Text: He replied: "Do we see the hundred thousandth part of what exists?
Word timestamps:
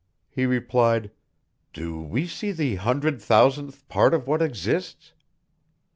He 0.31 0.47
replied: 0.47 1.11
"Do 1.73 2.01
we 2.01 2.25
see 2.25 2.51
the 2.51 2.77
hundred 2.77 3.21
thousandth 3.21 3.87
part 3.87 4.15
of 4.15 4.25
what 4.25 4.41
exists? 4.41 5.13